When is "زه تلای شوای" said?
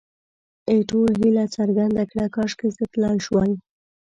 2.75-3.51